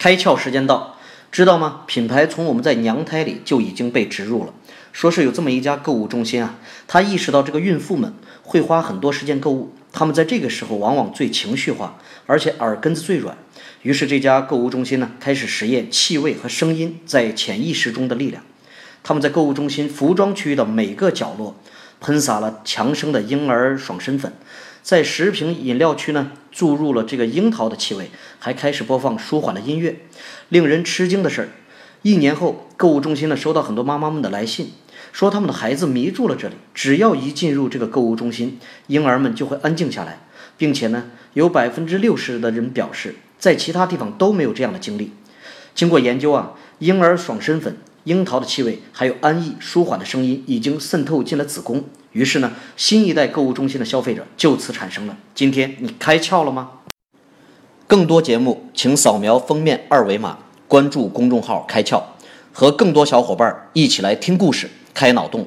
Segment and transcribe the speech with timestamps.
[0.00, 0.96] 开窍时间到，
[1.30, 1.82] 知道吗？
[1.86, 4.54] 品牌从我们在娘胎里就已经被植入了。
[4.94, 6.54] 说是有这么一家购物中心啊，
[6.88, 13.36] 他意识到这个孕妇们会花很多时间购物，他们在这个时候往往最情绪化，而且耳根子最软。
[13.82, 18.42] 于是这家购物中心呢，开始实验气味和声音在潜意识中的力量。
[19.02, 21.56] 他们在购物中心服装区域的每个角落
[22.00, 24.32] 喷洒了强生的婴儿爽身粉。
[24.82, 30.00] 在食品饮料区呢，注入了这个樱桃的气味，还开始播放舒缓的音乐。
[30.48, 31.50] 令人吃惊的是，
[32.02, 34.72] 一年后，购物中心呢收到很多妈妈们的来信，
[35.12, 36.54] 说他们的孩子迷住了这里。
[36.72, 40.20] 只要一进入这个购物中心，婴儿们就会安静下来，
[40.56, 45.12] 并且呢，有百分之六十的人表示，在其他地方都没有这样的经历。
[45.74, 47.76] 经过研究啊，婴儿爽身粉。
[48.04, 51.84] 樱桃的气味，还有安逸舒缓的声音，已经渗透进了子宫。
[52.12, 55.16] 于是呢，新一代购物中心的消费者就此产生了。
[55.34, 56.70] 今天你开窍了吗？
[57.86, 62.02] 更多节目，请扫描封面二维码，关注公众号“开窍”，
[62.52, 65.46] 和更多小伙伴一起来听故事、开脑洞。